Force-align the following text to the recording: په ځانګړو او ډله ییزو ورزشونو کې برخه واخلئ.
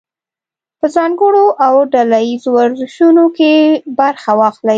په 0.79 0.85
ځانګړو 0.95 1.45
او 1.65 1.73
ډله 1.93 2.19
ییزو 2.27 2.49
ورزشونو 2.59 3.25
کې 3.37 3.53
برخه 3.99 4.31
واخلئ. 4.39 4.69